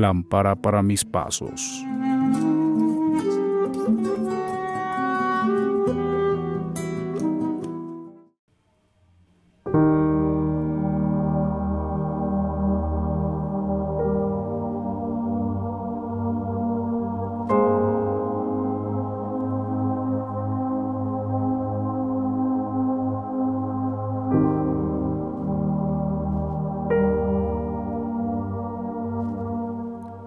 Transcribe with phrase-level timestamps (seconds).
[0.00, 1.84] lámpara para mis pasos.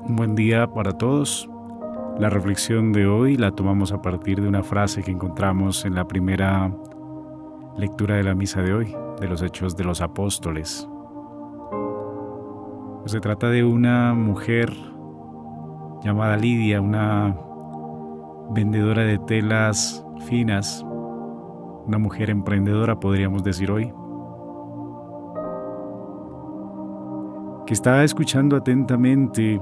[0.08, 1.50] Un buen día para todos.
[2.18, 6.08] La reflexión de hoy la tomamos a partir de una frase que encontramos en la
[6.08, 6.72] primera
[7.76, 10.88] lectura de la misa de hoy, de los Hechos de los Apóstoles.
[13.02, 14.72] Pues se trata de una mujer
[16.02, 17.38] llamada Lidia, una
[18.52, 20.86] vendedora de telas finas,
[21.86, 23.94] una mujer emprendedora podríamos decir hoy,
[27.66, 29.60] que estaba escuchando atentamente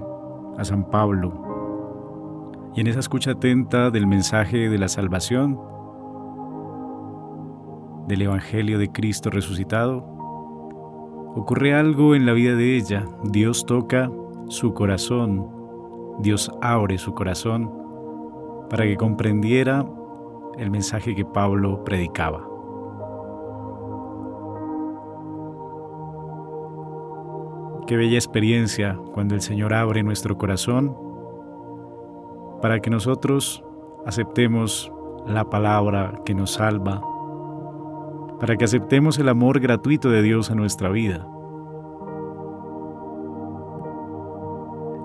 [0.58, 2.72] a San Pablo.
[2.76, 5.60] Y en esa escucha atenta del mensaje de la salvación,
[8.08, 9.98] del Evangelio de Cristo resucitado,
[11.36, 13.06] ocurre algo en la vida de ella.
[13.24, 14.12] Dios toca
[14.48, 15.48] su corazón,
[16.20, 17.72] Dios abre su corazón
[18.70, 19.86] para que comprendiera
[20.58, 22.55] el mensaje que Pablo predicaba.
[27.88, 30.98] Qué bella experiencia cuando el Señor abre nuestro corazón
[32.60, 33.64] para que nosotros
[34.08, 34.92] aceptemos
[35.28, 37.00] la palabra que nos salva,
[38.40, 41.28] para que aceptemos el amor gratuito de Dios en nuestra vida.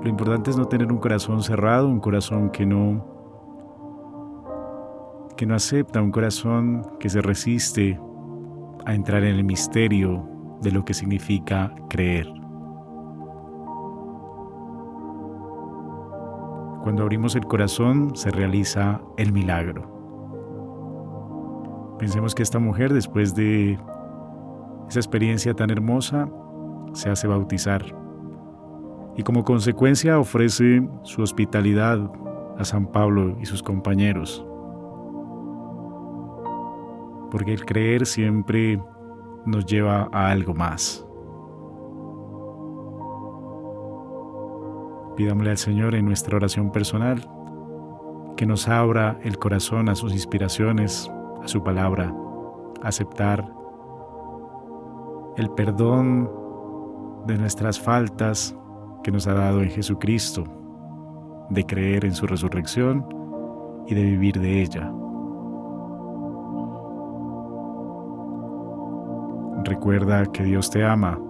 [0.03, 3.05] Lo importante es no tener un corazón cerrado, un corazón que no
[5.37, 8.01] que no acepta, un corazón que se resiste
[8.87, 10.27] a entrar en el misterio
[10.63, 12.40] de lo que significa creer.
[16.83, 19.99] Cuando abrimos el corazón se realiza el milagro.
[21.99, 23.79] Pensemos que esta mujer, después de
[24.89, 26.29] esa experiencia tan hermosa,
[26.95, 27.85] se hace bautizar
[29.17, 32.11] y como consecuencia ofrece su hospitalidad
[32.59, 34.45] a San Pablo y sus compañeros.
[37.31, 38.81] Porque el creer siempre
[39.45, 41.07] nos lleva a algo más.
[45.21, 47.29] Pidámosle al Señor en nuestra oración personal
[48.39, 51.13] que nos abra el corazón a sus inspiraciones,
[51.45, 52.11] a su palabra,
[52.83, 53.47] aceptar
[55.37, 56.31] el perdón
[57.27, 58.57] de nuestras faltas
[59.05, 60.45] que nos ha dado en Jesucristo,
[61.51, 63.05] de creer en su resurrección
[63.89, 64.91] y de vivir de ella.
[69.65, 71.21] Recuerda que Dios te ama.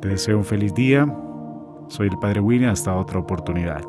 [0.00, 1.06] Te deseo un feliz día
[1.88, 3.82] soy el Padre William, hasta otra oportunidad.